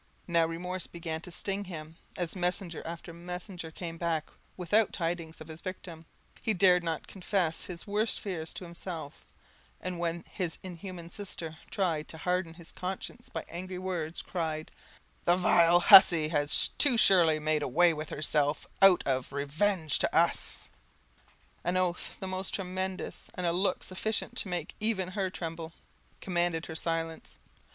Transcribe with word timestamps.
Now 0.27 0.47
remorse 0.47 0.87
began 0.87 1.21
to 1.21 1.29
sting 1.31 1.65
him, 1.65 1.95
as 2.17 2.35
messenger 2.35 2.81
after 2.87 3.13
messenger 3.13 3.69
came 3.69 3.99
back 3.99 4.31
without 4.57 4.91
tidings 4.93 5.39
of 5.39 5.47
his 5.47 5.61
victim; 5.61 6.07
he 6.41 6.55
dared 6.55 6.83
not 6.83 7.05
confess 7.07 7.65
his 7.65 7.85
worst 7.85 8.19
fears 8.19 8.51
to 8.55 8.63
himself; 8.63 9.23
and 9.79 9.99
when 9.99 10.25
his 10.31 10.57
inhuman 10.63 11.11
sister, 11.11 11.59
trying 11.69 12.05
to 12.05 12.17
harden 12.17 12.55
her 12.55 12.63
conscience 12.75 13.29
by 13.29 13.45
angry 13.47 13.77
words, 13.77 14.23
cried, 14.23 14.71
"The 15.25 15.35
vile 15.35 15.79
hussy 15.81 16.29
has 16.29 16.69
too 16.79 16.97
surely 16.97 17.37
made 17.37 17.61
away 17.61 17.93
with 17.93 18.09
herself 18.09 18.65
out 18.81 19.03
of 19.05 19.31
revenge 19.31 19.99
to 19.99 20.15
us;" 20.17 20.71
an 21.63 21.77
oath, 21.77 22.17
the 22.19 22.25
most 22.25 22.55
tremendous, 22.55 23.29
and 23.35 23.45
a 23.45 23.51
look 23.51 23.83
sufficient 23.83 24.35
to 24.37 24.47
make 24.47 24.73
even 24.79 25.09
her 25.09 25.29
tremble, 25.29 25.73
commanded 26.21 26.65
her 26.65 26.75
silence. 26.75 27.37